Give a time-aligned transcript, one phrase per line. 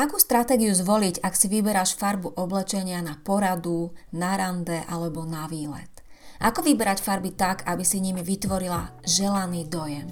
[0.00, 5.92] Akú stratégiu zvoliť, ak si vyberáš farbu oblečenia na poradu, na rande alebo na výlet?
[6.40, 10.08] Ako vyberať farby tak, aby si nimi vytvorila želaný dojem?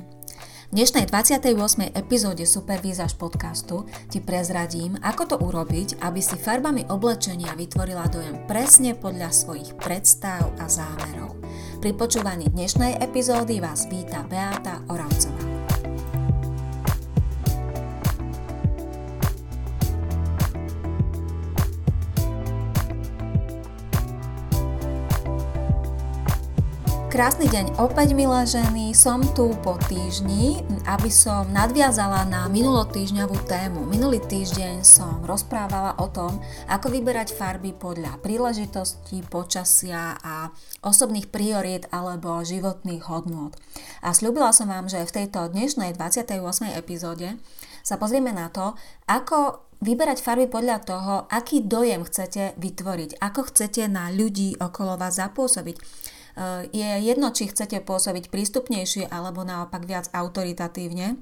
[0.68, 1.96] V dnešnej 28.
[1.96, 8.92] epizóde Supervízaž podcastu ti prezradím, ako to urobiť, aby si farbami oblečenia vytvorila dojem presne
[8.92, 11.40] podľa svojich predstav a zámerov.
[11.80, 15.57] Pri počúvaní dnešnej epizódy vás víta Beata Oravcová.
[27.08, 33.88] Krásny deň opäť milé ženy, som tu po týždni, aby som nadviazala na minulotýždňovú tému.
[33.88, 36.36] Minulý týždeň som rozprávala o tom,
[36.68, 40.52] ako vyberať farby podľa príležitosti, počasia a
[40.84, 43.56] osobných priorít alebo životných hodnôt.
[44.04, 46.44] A slúbila som vám, že v tejto dnešnej 28.
[46.76, 47.40] epizóde
[47.80, 48.76] sa pozrieme na to,
[49.08, 55.16] ako vyberať farby podľa toho, aký dojem chcete vytvoriť, ako chcete na ľudí okolo vás
[55.16, 55.80] zapôsobiť
[56.70, 61.18] je jedno, či chcete pôsobiť prístupnejšie alebo naopak viac autoritatívne.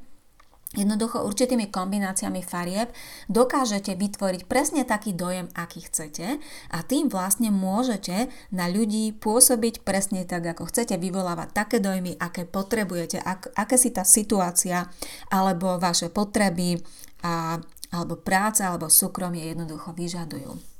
[0.74, 2.90] Jednoducho určitými kombináciami farieb
[3.30, 6.42] dokážete vytvoriť presne taký dojem, aký chcete
[6.74, 12.44] a tým vlastne môžete na ľudí pôsobiť presne tak, ako chcete, vyvolávať také dojmy, aké
[12.44, 14.90] potrebujete, ak, aké si tá situácia
[15.30, 16.82] alebo vaše potreby
[17.22, 17.62] a,
[17.94, 20.75] alebo práca alebo súkromie jednoducho vyžadujú.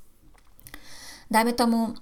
[1.27, 1.93] Dajme tomu, e,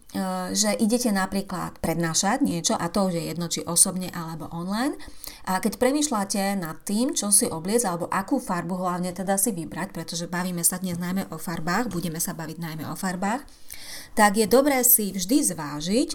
[0.53, 5.01] že idete napríklad prednášať niečo, a to už je jedno, či osobne alebo online.
[5.49, 9.97] A keď premýšľate nad tým, čo si obliec alebo akú farbu hlavne teda si vybrať,
[9.97, 13.49] pretože bavíme sa dnes najmä o farbách, budeme sa baviť najmä o farbách,
[14.13, 16.11] tak je dobré si vždy zvážiť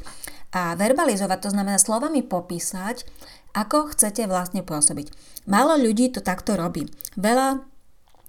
[0.54, 3.10] a verbalizovať, to znamená slovami popísať,
[3.58, 5.10] ako chcete vlastne pôsobiť.
[5.50, 6.86] Málo ľudí to takto robí.
[7.18, 7.66] Veľa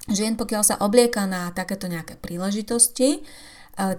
[0.09, 3.21] žien, pokiaľ sa oblieka na takéto nejaké príležitosti,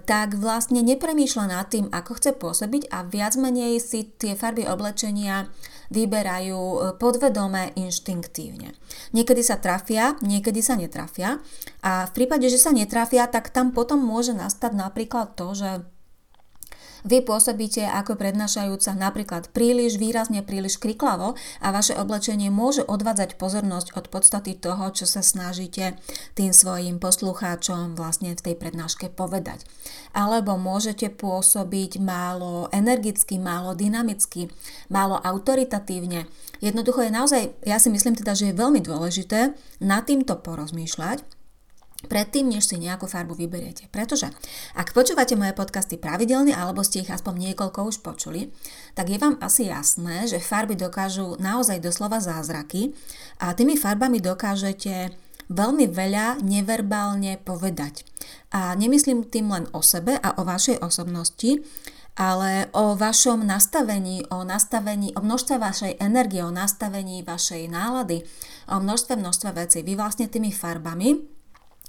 [0.06, 5.50] tak vlastne nepremýšľa nad tým, ako chce pôsobiť a viac menej si tie farby oblečenia
[5.92, 8.72] vyberajú e, podvedome inštinktívne.
[9.12, 11.44] Niekedy sa trafia, niekedy sa netrafia
[11.84, 15.70] a v prípade, že sa netrafia, tak tam potom môže nastať napríklad to, že
[17.01, 23.97] vy pôsobíte ako prednášajúca napríklad príliš výrazne, príliš kriklavo a vaše oblečenie môže odvádzať pozornosť
[23.97, 25.97] od podstaty toho, čo sa snažíte
[26.38, 29.66] tým svojim poslucháčom vlastne v tej prednáške povedať.
[30.13, 34.51] Alebo môžete pôsobiť málo energicky, málo dynamicky,
[34.94, 36.29] málo autoritatívne.
[36.61, 41.41] Jednoducho je naozaj, ja si myslím teda, že je veľmi dôležité nad týmto porozmýšľať,
[42.07, 43.89] predtým, než si nejakú farbu vyberiete.
[43.91, 44.29] Pretože
[44.78, 48.53] ak počúvate moje podcasty pravidelne alebo ste ich aspoň niekoľko už počuli,
[48.97, 52.95] tak je vám asi jasné, že farby dokážu naozaj doslova zázraky
[53.41, 55.13] a tými farbami dokážete
[55.51, 58.07] veľmi veľa neverbálne povedať.
[58.56, 61.59] A nemyslím tým len o sebe a o vašej osobnosti,
[62.19, 68.23] ale o vašom nastavení, o nastavení, o množstve vašej energie, o nastavení vašej nálady,
[68.67, 69.79] o množstve množstve vecí.
[69.84, 71.31] Vy vlastne tými farbami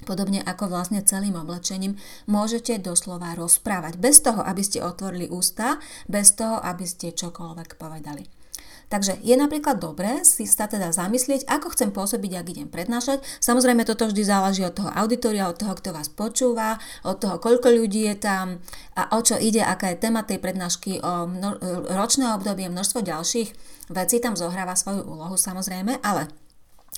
[0.03, 1.95] Podobne ako vlastne celým oblečením
[2.27, 5.79] môžete doslova rozprávať bez toho, aby ste otvorili ústa,
[6.11, 8.27] bez toho, aby ste čokoľvek povedali.
[8.93, 13.25] Takže je napríklad dobré si sa teda zamyslieť, ako chcem pôsobiť, ak idem prednášať.
[13.41, 17.73] Samozrejme, toto vždy záleží od toho auditoria, od toho, kto vás počúva, od toho, koľko
[17.73, 18.61] ľudí je tam
[18.93, 21.25] a o čo ide, aká je téma tej prednášky, o
[21.89, 23.49] ročné obdobie, množstvo ďalších
[23.89, 26.29] vecí tam zohráva svoju úlohu samozrejme, ale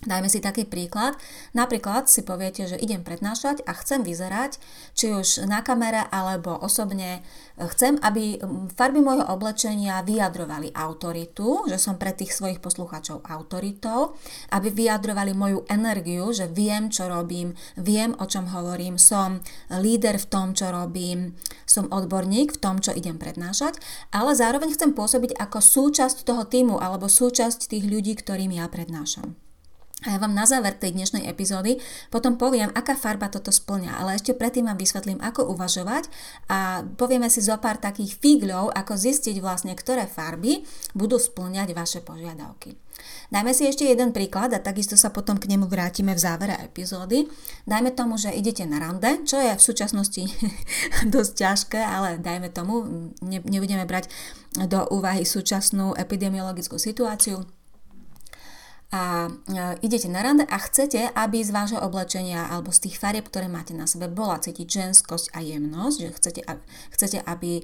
[0.04, 1.16] Dajme si taký príklad.
[1.56, 4.60] Napríklad si poviete, že idem prednášať a chcem vyzerať,
[4.92, 7.24] či už na kamere alebo osobne.
[7.56, 8.36] Chcem, aby
[8.76, 14.18] farby môjho oblečenia vyjadrovali autoritu, že som pre tých svojich poslucháčov autoritou,
[14.52, 19.40] aby vyjadrovali moju energiu, že viem, čo robím, viem, o čom hovorím, som
[19.70, 23.80] líder v tom, čo robím, som odborník v tom, čo idem prednášať,
[24.12, 29.43] ale zároveň chcem pôsobiť ako súčasť toho týmu alebo súčasť tých ľudí, ktorým ja prednášam.
[30.04, 31.80] A ja vám na záver tej dnešnej epizódy
[32.12, 36.12] potom poviem, aká farba toto splňa, ale ešte predtým vám vysvetlím, ako uvažovať
[36.52, 40.60] a povieme si zo pár takých figľov, ako zistiť vlastne, ktoré farby
[40.92, 42.76] budú splňať vaše požiadavky.
[43.32, 47.26] Dajme si ešte jeden príklad a takisto sa potom k nemu vrátime v závere epizódy.
[47.66, 50.22] Dajme tomu, že idete na rande, čo je v súčasnosti
[51.14, 52.84] dosť ťažké, ale dajme tomu,
[53.24, 54.12] ne, nebudeme brať
[54.68, 57.42] do úvahy súčasnú epidemiologickú situáciu
[58.92, 59.30] a e,
[59.82, 63.74] idete na rande a chcete, aby z vášho oblečenia alebo z tých farieb, ktoré máte
[63.74, 66.40] na sebe, bola cítiť ženskosť a jemnosť, že chcete,
[66.94, 67.62] chcete, aby e,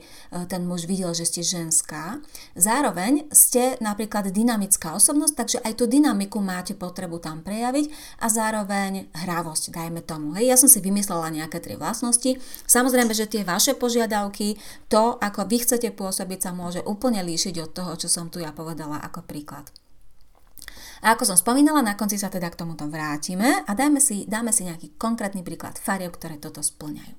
[0.50, 2.18] ten muž videl, že ste ženská.
[2.58, 7.86] Zároveň ste napríklad dynamická osobnosť, takže aj tú dynamiku máte potrebu tam prejaviť
[8.18, 10.34] a zároveň hravosť, dajme tomu.
[10.34, 12.42] Hej, ja som si vymyslela nejaké tri vlastnosti.
[12.66, 14.58] Samozrejme, že tie vaše požiadavky,
[14.90, 18.50] to, ako vy chcete pôsobiť, sa môže úplne líšiť od toho, čo som tu ja
[18.50, 19.70] povedala ako príklad.
[21.00, 24.52] A ako som spomínala, na konci sa teda k tomuto vrátime a dáme si, dáme
[24.52, 27.16] si nejaký konkrétny príklad farieb, ktoré toto splňajú.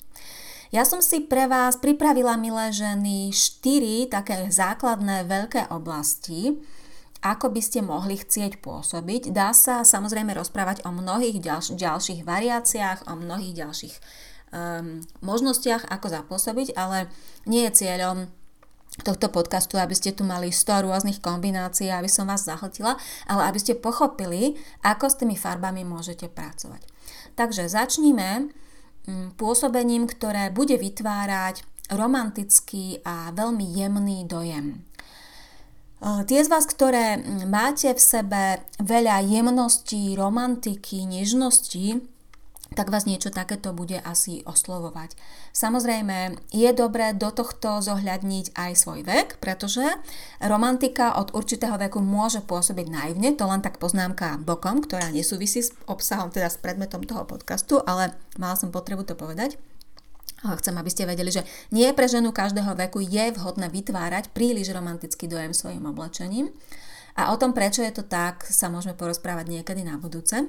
[0.72, 6.64] Ja som si pre vás pripravila, milé ženy, 4 také základné veľké oblasti,
[7.22, 9.36] ako by ste mohli chcieť pôsobiť.
[9.36, 13.96] Dá sa samozrejme rozprávať o mnohých ďalš- ďalších variáciách, o mnohých ďalších
[14.56, 17.12] um, možnostiach, ako zapôsobiť, ale
[17.44, 18.32] nie je cieľom
[19.04, 23.60] tohto podcastu, aby ste tu mali 100 rôznych kombinácií, aby som vás zahltila, ale aby
[23.60, 26.86] ste pochopili, ako s tými farbami môžete pracovať.
[27.36, 28.52] Takže začníme
[29.08, 34.80] mm, pôsobením, ktoré bude vytvárať romantický a veľmi jemný dojem.
[36.02, 38.44] E, tie z vás, ktoré mm, máte v sebe
[38.80, 42.02] veľa jemností, romantiky, nežnosti,
[42.72, 45.20] tak vás niečo takéto bude asi oslovovať.
[45.52, 49.84] Samozrejme, je dobré do tohto zohľadniť aj svoj vek, pretože
[50.40, 55.76] romantika od určitého veku môže pôsobiť naivne, to len tak poznámka bokom, ktorá nesúvisí s
[55.84, 59.60] obsahom, teda s predmetom toho podcastu, ale mala som potrebu to povedať.
[60.42, 61.44] Chcem, aby ste vedeli, že
[61.76, 66.50] nie pre ženu každého veku je vhodné vytvárať príliš romantický dojem svojim oblečením.
[67.20, 70.48] A o tom, prečo je to tak, sa môžeme porozprávať niekedy na budúce.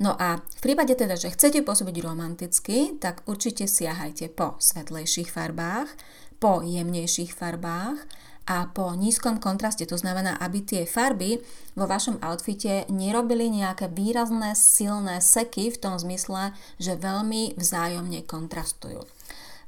[0.00, 5.92] No a v prípade teda, že chcete pôsobiť romanticky, tak určite siahajte po svetlejších farbách,
[6.40, 8.00] po jemnejších farbách
[8.48, 9.84] a po nízkom kontraste.
[9.84, 11.44] To znamená, aby tie farby
[11.76, 19.04] vo vašom outfite nerobili nejaké výrazné silné seky v tom zmysle, že veľmi vzájomne kontrastujú.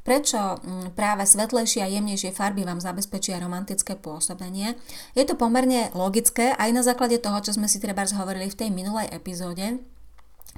[0.03, 4.75] Prečo mm, práve svetlejšie a jemnejšie farby vám zabezpečia romantické pôsobenie?
[5.15, 8.71] Je to pomerne logické aj na základe toho, čo sme si treba hovorili v tej
[8.75, 9.79] minulej epizóde,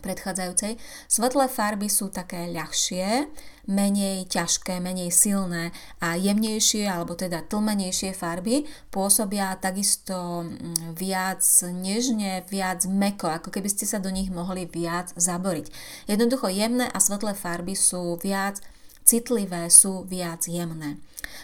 [0.01, 0.81] predchádzajúcej.
[1.09, 3.29] Svetlé farby sú také ľahšie,
[3.69, 11.41] menej ťažké, menej silné a jemnejšie alebo teda tlmenejšie farby pôsobia takisto mm, viac
[11.73, 15.73] nežne, viac meko, ako keby ste sa do nich mohli viac zaboriť.
[16.09, 18.61] Jednoducho jemné a svetlé farby sú viac
[19.05, 20.99] citlivé, sú viac jemné.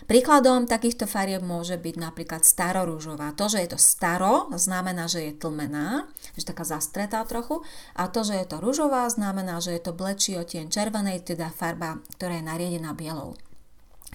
[0.08, 3.36] Príkladom takýchto farieb môže byť napríklad starorúžová.
[3.36, 7.60] To, že je to staro, znamená, že je tlmená, že taká zastretá trochu
[7.96, 12.00] a to, že je to rúžová, znamená, že je to blečí otien červenej, teda farba,
[12.16, 13.36] ktorá je nariedená bielou.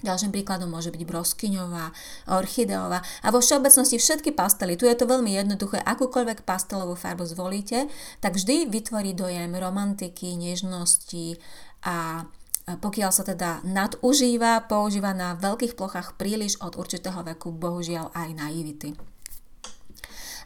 [0.04, 1.88] Ďalším príkladom môže byť broskyňová,
[2.28, 4.76] orchideová a vo všeobecnosti všetky pastely.
[4.76, 7.88] Tu je to veľmi jednoduché, akúkoľvek pastelovú farbu zvolíte,
[8.20, 11.40] tak vždy vytvorí dojem romantiky, nežnosti
[11.80, 12.28] a
[12.66, 18.90] pokiaľ sa teda nadužíva, používa na veľkých plochách príliš od určitého veku, bohužiaľ aj naivity.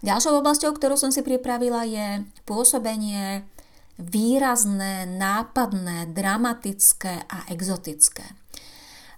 [0.05, 3.49] Ďalšou oblasťou, ktorú som si pripravila, je pôsobenie
[3.97, 8.25] výrazné, nápadné, dramatické a exotické.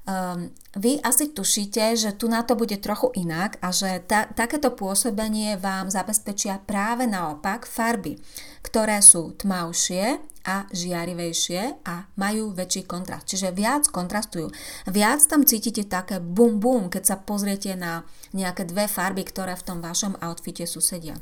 [0.02, 4.74] Um, vy asi tušíte, že tu na to bude trochu inak a že ta, takéto
[4.74, 8.18] pôsobenie vám zabezpečia práve naopak farby,
[8.66, 13.30] ktoré sú tmavšie a žiarivejšie a majú väčší kontrast.
[13.30, 14.50] Čiže viac kontrastujú.
[14.90, 18.02] Viac tam cítite také bum bum, keď sa pozriete na
[18.34, 21.18] nejaké dve farby, ktoré v tom vašom outfite susedia.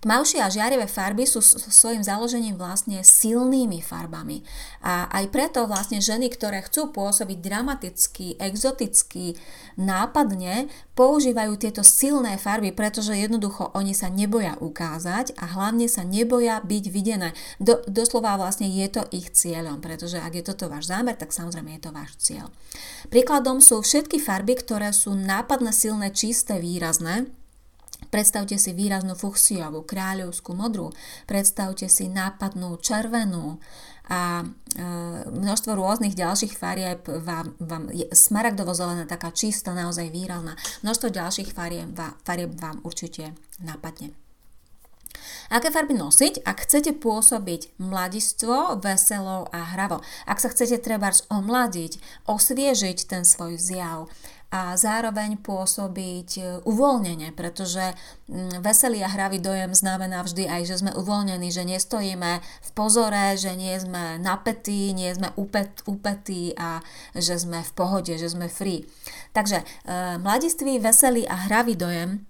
[0.00, 4.40] Tmavšie a žiarivé farby sú svojim založením vlastne silnými farbami.
[4.80, 9.36] A aj preto vlastne ženy, ktoré chcú pôsobiť dramaticky, exoticky,
[9.76, 16.64] nápadne, používajú tieto silné farby, pretože jednoducho oni sa neboja ukázať a hlavne sa neboja
[16.64, 17.36] byť videné.
[17.60, 21.76] Do, doslova vlastne je to ich cieľom, pretože ak je toto váš zámer, tak samozrejme
[21.76, 22.48] je to váš cieľ.
[23.12, 27.28] Príkladom sú všetky farby, ktoré sú nápadne, silné, čisté, výrazné,
[28.08, 30.88] Predstavte si výraznú fuchsiovú, kráľovskú modrú,
[31.28, 33.60] predstavte si nápadnú červenú
[34.10, 34.44] a e,
[35.30, 40.58] množstvo rôznych ďalších farieb vám, vám je, smaragdovo zelená, taká čistá, naozaj výrazná.
[40.82, 41.94] Množstvo ďalších farieb,
[42.26, 44.29] farieb vám určite napadne.
[45.50, 46.46] Aké farby nosiť?
[46.46, 49.98] Ak chcete pôsobiť mladistvo, veselo a hravo.
[50.22, 51.98] Ak sa chcete trebárs omladiť,
[52.30, 54.06] osviežiť ten svoj zjav,
[54.50, 57.94] a zároveň pôsobiť e, uvoľnenie, pretože
[58.26, 63.38] mm, veselý a hravý dojem znamená vždy aj, že sme uvoľnení, že nestojíme v pozore,
[63.38, 66.82] že nie sme napätí, nie sme upet, upetí a
[67.14, 68.90] že sme v pohode, že sme free.
[69.30, 69.64] Takže e,
[70.18, 72.26] mladistvý, veselý a hravý dojem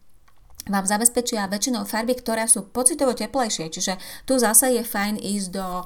[0.70, 5.66] vám zabezpečia väčšinou farby, ktoré sú pocitovo teplejšie, čiže tu zase je fajn ísť do
[5.66, 5.84] e,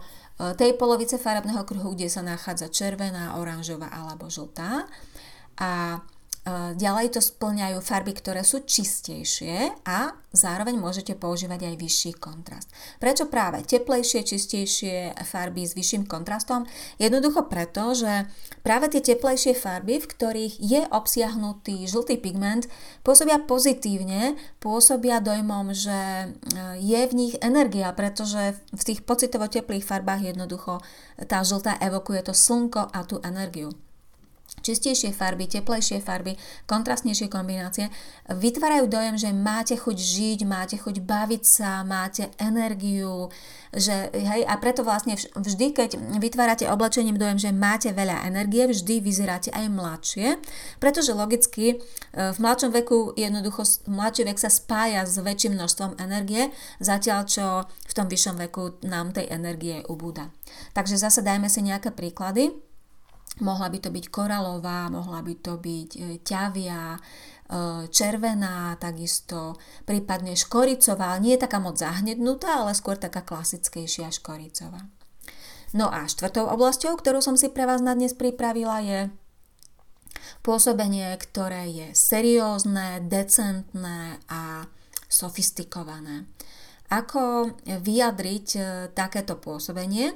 [0.55, 4.85] tej polovice farebného kruhu, kde sa nachádza červená, oranžová alebo žltá.
[5.59, 5.99] A
[6.77, 12.69] ďalej to splňajú farby, ktoré sú čistejšie a zároveň môžete používať aj vyšší kontrast.
[13.01, 16.69] Prečo práve teplejšie, čistejšie farby s vyšším kontrastom?
[17.01, 18.29] Jednoducho preto, že
[18.61, 22.69] práve tie teplejšie farby, v ktorých je obsiahnutý žltý pigment,
[23.01, 29.87] pôsobia pozitívne, pôsobia dojmom, že eh, je v nich energia, pretože v tých pocitovo teplých
[29.87, 30.85] farbách jednoducho
[31.25, 33.73] tá žltá evokuje to slnko a tú energiu
[34.63, 36.37] čistejšie farby, teplejšie farby,
[36.69, 37.91] kontrastnejšie kombinácie,
[38.31, 43.29] vytvárajú dojem, že máte chuť žiť, máte chuť baviť sa, máte energiu,
[43.75, 45.91] že, hej, a preto vlastne vždy, keď
[46.23, 50.27] vytvárate oblečením dojem, že máte veľa energie, vždy vyzeráte aj mladšie,
[50.79, 51.77] pretože logicky e,
[52.15, 57.93] v mladšom veku jednoducho mladší vek sa spája s väčším množstvom energie, zatiaľ čo v
[57.93, 60.31] tom vyššom veku nám tej energie ubúda.
[60.73, 62.55] Takže zase dajme si nejaké príklady.
[63.43, 67.01] Mohla by to byť koralová, mohla by to byť e, ťavia, e,
[67.91, 74.87] červená, takisto prípadne škoricová, nie je taká moc zahnednutá, ale skôr taká klasickejšia škoricová.
[75.75, 79.11] No a štvrtou oblasťou, ktorú som si pre vás na dnes pripravila, je
[80.47, 84.71] pôsobenie, ktoré je seriózne, decentné a
[85.11, 86.31] sofistikované.
[86.95, 88.61] Ako vyjadriť e,
[88.95, 90.15] takéto pôsobenie?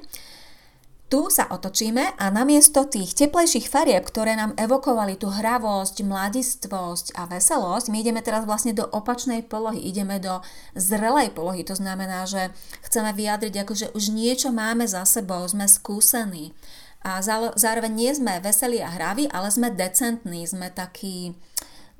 [1.09, 7.25] Tu sa otočíme a namiesto tých teplejších farieb, ktoré nám evokovali tú hravosť, mladistvosť a
[7.25, 10.37] veselosť, my ideme teraz vlastne do opačnej polohy, ideme do
[10.77, 11.65] zrelej polohy.
[11.65, 12.53] To znamená, že
[12.85, 16.53] chceme vyjadriť, ako že už niečo máme za sebou, sme skúsení.
[17.01, 17.25] A
[17.57, 21.33] zároveň nie sme veselí a hraví, ale sme decentní, sme takí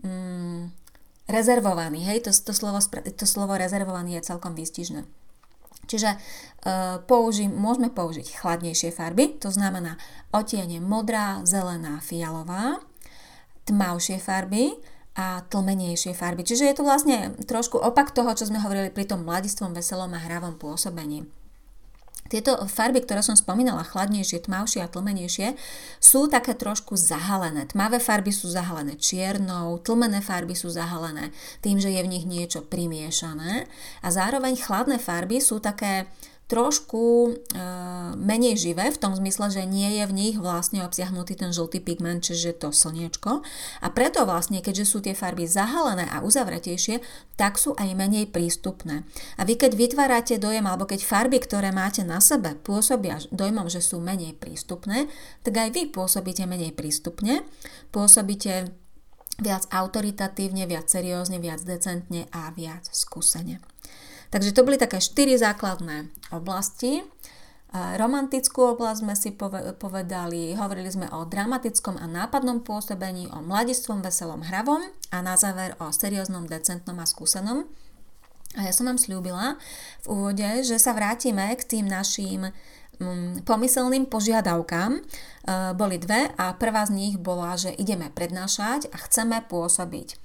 [0.06, 0.70] mm,
[1.26, 2.06] rezervovaní.
[2.06, 5.19] Hej, to, to, slovo, to slovo rezervovaný je celkom výstižné.
[5.90, 9.98] Čiže uh, použi- môžeme použiť chladnejšie farby, to znamená
[10.30, 12.78] otiene modrá, zelená, fialová,
[13.66, 14.78] tmavšie farby
[15.18, 16.46] a tlmenejšie farby.
[16.46, 20.22] Čiže je to vlastne trošku opak toho, čo sme hovorili pri tom mladistvom, veselom a
[20.22, 21.26] hravom pôsobení.
[22.30, 25.58] Tieto farby, ktoré som spomínala, chladnejšie, tmavšie a tlmenejšie,
[25.98, 27.66] sú také trošku zahalené.
[27.66, 31.34] Tmavé farby sú zahalené čiernou, tlmené farby sú zahalené
[31.66, 33.66] tým, že je v nich niečo primiešané
[34.06, 36.06] a zároveň chladné farby sú také
[36.50, 37.32] trošku e,
[38.18, 42.26] menej živé v tom zmysle, že nie je v nich vlastne obsiahnutý ten žltý pigment,
[42.26, 43.46] čiže to slniečko.
[43.86, 47.06] A preto vlastne, keďže sú tie farby zahalené a uzavretejšie,
[47.38, 49.06] tak sú aj menej prístupné.
[49.38, 53.86] A vy keď vytvárate dojem, alebo keď farby, ktoré máte na sebe, pôsobia dojmom, že
[53.86, 55.06] sú menej prístupné,
[55.46, 57.46] tak aj vy pôsobíte menej prístupne,
[57.94, 58.74] pôsobíte
[59.38, 63.62] viac autoritatívne, viac seriózne, viac decentne a viac skúsene.
[64.30, 67.02] Takže to boli také štyri základné oblasti.
[67.70, 69.30] Romantickú oblasť sme si
[69.78, 74.82] povedali, hovorili sme o dramatickom a nápadnom pôsobení, o mladistvom, veselom, hravom
[75.14, 77.70] a na záver o serióznom, decentnom a skúsenom.
[78.58, 79.62] A ja som vám slúbila
[80.02, 82.50] v úvode, že sa vrátime k tým našim
[82.98, 84.98] mm, pomyselným požiadavkám.
[84.98, 85.02] E,
[85.78, 90.18] boli dve a prvá z nich bola, že ideme prednášať a chceme pôsobiť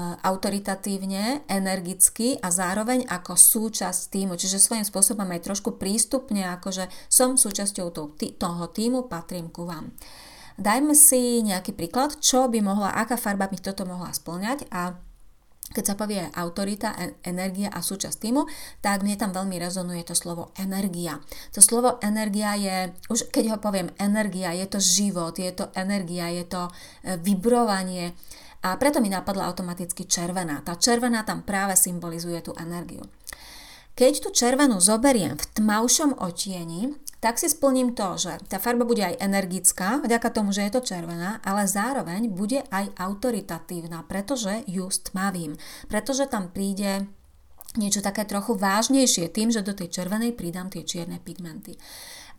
[0.00, 4.40] autoritatívne, energicky a zároveň ako súčasť týmu.
[4.40, 7.92] Čiže svojím spôsobom aj trošku prístupne, akože som súčasťou
[8.40, 9.92] toho týmu, patrím ku vám.
[10.56, 14.96] Dajme si nejaký príklad, čo by mohla, aká farba by toto mohla splňať a
[15.72, 16.92] keď sa povie autorita,
[17.24, 18.44] energia a súčasť týmu,
[18.84, 21.16] tak mne tam veľmi rezonuje to slovo energia.
[21.56, 26.28] To slovo energia je, už keď ho poviem energia, je to život, je to energia,
[26.28, 26.72] je to e,
[27.24, 28.12] vibrovanie,
[28.62, 30.62] a preto mi napadla automaticky červená.
[30.62, 33.02] Tá červená tam práve symbolizuje tú energiu.
[33.92, 39.04] Keď tú červenú zoberiem v tmavšom otieni, tak si splním to, že tá farba bude
[39.04, 44.88] aj energická, vďaka tomu, že je to červená, ale zároveň bude aj autoritatívna, pretože ju
[44.90, 45.54] stmavím.
[45.86, 47.06] Pretože tam príde
[47.76, 51.76] niečo také trochu vážnejšie tým, že do tej červenej pridám tie čierne pigmenty.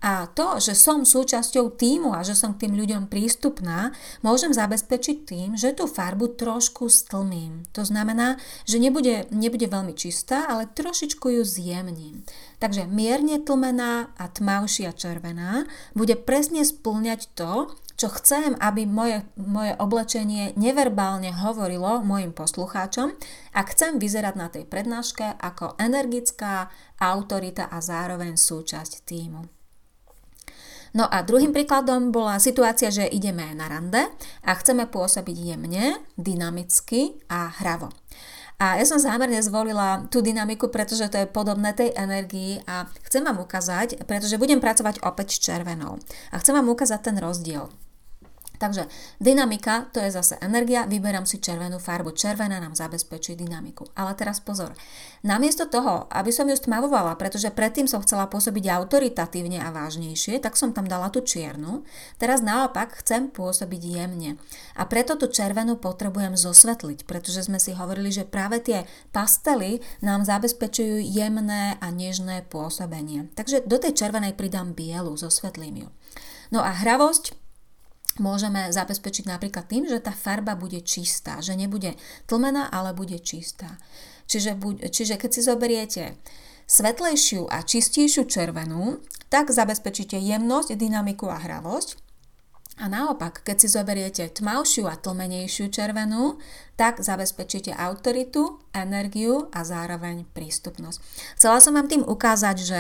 [0.03, 5.17] A to, že som súčasťou týmu a že som k tým ľuďom prístupná, môžem zabezpečiť
[5.23, 7.63] tým, že tú farbu trošku stlmím.
[7.71, 8.35] To znamená,
[8.67, 12.27] že nebude, nebude veľmi čistá, ale trošičku ju zjemním.
[12.59, 15.63] Takže mierne tlmená a tmavšia červená
[15.95, 23.15] bude presne splňať to, čo chcem, aby moje, moje oblečenie neverbálne hovorilo mojim poslucháčom
[23.55, 26.67] a chcem vyzerať na tej prednáške ako energická
[26.99, 29.62] autorita a zároveň súčasť týmu.
[30.93, 34.05] No a druhým príkladom bola situácia, že ideme na rande
[34.45, 37.89] a chceme pôsobiť jemne, dynamicky a hravo.
[38.61, 43.25] A ja som zámerne zvolila tú dynamiku, pretože to je podobné tej energii a chcem
[43.25, 45.97] vám ukázať, pretože budem pracovať opäť s červenou.
[46.29, 47.67] A chcem vám ukázať ten rozdiel.
[48.63, 48.87] Takže
[49.19, 52.15] dynamika, to je zase energia, vyberám si červenú farbu.
[52.15, 53.91] Červená nám zabezpečí dynamiku.
[53.91, 54.71] Ale teraz pozor,
[55.19, 60.55] namiesto toho, aby som ju stmavovala, pretože predtým som chcela pôsobiť autoritatívne a vážnejšie, tak
[60.55, 61.83] som tam dala tú čiernu.
[62.15, 64.39] Teraz naopak chcem pôsobiť jemne.
[64.79, 70.23] A preto tú červenú potrebujem zosvetliť, pretože sme si hovorili, že práve tie pastely nám
[70.23, 73.27] zabezpečujú jemné a nežné pôsobenie.
[73.35, 75.89] Takže do tej červenej pridám bielu, zosvetlím ju.
[76.53, 77.42] No a hravosť,
[78.21, 81.97] môžeme zabezpečiť napríklad tým, že tá farba bude čistá, že nebude
[82.29, 83.77] tlmená, ale bude čistá.
[84.29, 86.03] Čiže, buď, čiže keď si zoberiete
[86.67, 91.99] svetlejšiu a čistejšiu červenú, tak zabezpečíte jemnosť, dynamiku a hravosť.
[92.81, 96.41] A naopak, keď si zoberiete tmavšiu a tlmenejšiu červenú,
[96.73, 100.97] tak zabezpečíte autoritu, energiu a zároveň prístupnosť.
[101.37, 102.79] Chcela som vám tým ukázať, že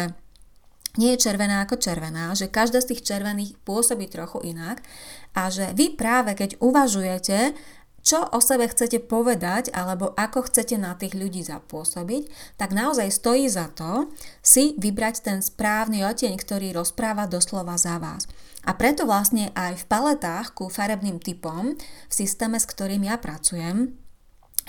[0.97, 4.85] nie je červená ako červená, že každá z tých červených pôsobí trochu inak
[5.33, 7.57] a že vy práve keď uvažujete,
[8.03, 12.27] čo o sebe chcete povedať alebo ako chcete na tých ľudí zapôsobiť,
[12.59, 14.11] tak naozaj stojí za to
[14.43, 18.27] si vybrať ten správny oteň, ktorý rozpráva doslova za vás.
[18.67, 24.02] A preto vlastne aj v paletách ku farebným typom v systéme, s ktorým ja pracujem,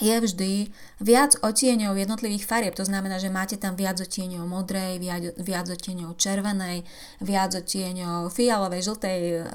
[0.03, 0.53] je vždy
[0.99, 2.75] viac odtieňov jednotlivých farieb.
[2.75, 5.67] To znamená, že máte tam viac odtieňov modrej, viac, viac
[6.19, 6.83] červenej,
[7.23, 9.47] viac odtieňov fialovej, žltej, e,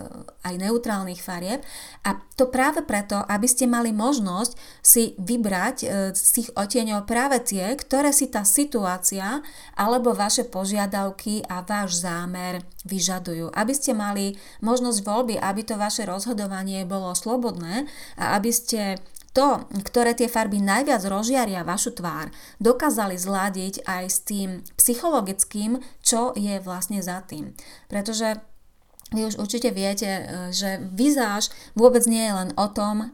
[0.47, 1.59] aj neutrálnych farieb.
[2.07, 7.43] A to práve preto, aby ste mali možnosť si vybrať e, z tých odtieňov práve
[7.43, 9.43] tie, ktoré si tá situácia
[9.75, 13.51] alebo vaše požiadavky a váš zámer vyžadujú.
[13.51, 19.69] Aby ste mali možnosť voľby, aby to vaše rozhodovanie bolo slobodné a aby ste to,
[19.85, 26.57] ktoré tie farby najviac rozžiaria vašu tvár, dokázali zladiť aj s tým psychologickým, čo je
[26.59, 27.53] vlastne za tým.
[27.85, 28.41] Pretože
[29.09, 33.07] vy už určite viete, e, že vizáž vôbec nie je len o tom, e,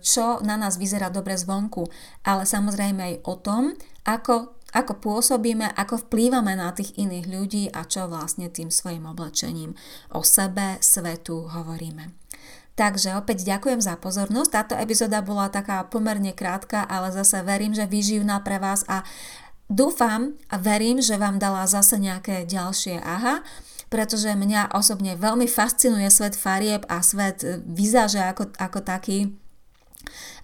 [0.00, 1.84] čo na nás vyzerá dobre zvonku,
[2.24, 3.62] ale samozrejme aj o tom,
[4.08, 9.76] ako, ako pôsobíme, ako vplývame na tých iných ľudí a čo vlastne tým svojim oblečením
[10.16, 12.16] o sebe, svetu hovoríme.
[12.72, 14.50] Takže opäť ďakujem za pozornosť.
[14.50, 19.04] Táto epizóda bola taká pomerne krátka, ale zase verím, že vyživná pre vás a
[19.68, 23.44] dúfam a verím, že vám dala zase nejaké ďalšie aha
[23.92, 29.36] pretože mňa osobne veľmi fascinuje svet farieb a svet vizáže ako, ako taký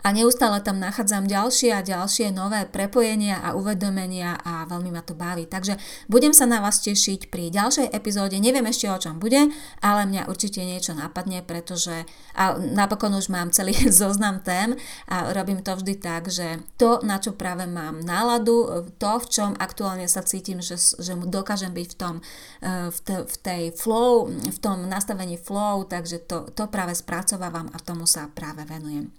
[0.05, 5.19] a neustále tam nachádzam ďalšie a ďalšie nové prepojenia a uvedomenia a veľmi ma to
[5.19, 5.51] baví.
[5.51, 8.39] Takže budem sa na vás tešiť pri ďalšej epizóde.
[8.39, 9.51] Neviem ešte o čom bude,
[9.83, 12.07] ale mňa určite niečo napadne, pretože
[12.39, 14.79] a napokon už mám celý zoznam tém
[15.11, 19.51] a robím to vždy tak, že to, na čo práve mám náladu, to, v čom
[19.59, 22.15] aktuálne sa cítim, že, že dokážem byť v tom,
[22.63, 27.67] e, v, te, v tej flow, v tom nastavení flow, takže to, to práve spracovávam
[27.75, 29.11] a tomu sa práve venujem.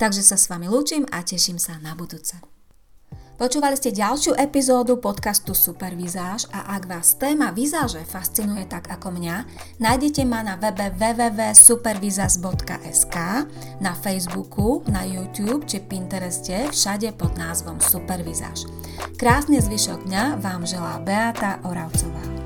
[0.00, 2.38] Takže sa s vami lúčim a teším sa na budúce.
[3.40, 9.48] Počúvali ste ďalšiu epizódu podcastu Supervizáž a ak vás téma vizáže fascinuje tak ako mňa,
[9.80, 13.16] nájdete ma na webe www.supervizaz.sk,
[13.80, 18.68] na Facebooku, na YouTube či Pintereste, všade pod názvom Supervizáž.
[19.16, 22.39] Krásny zvyšok dňa vám želá Beata Oravcová.